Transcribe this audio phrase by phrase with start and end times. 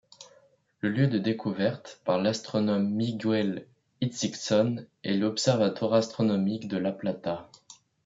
[0.79, 3.67] Le lieu de découverte, par l'astronome Miguel
[4.01, 7.51] Itzigsohn, est l'observatoire astronomique de La Plata.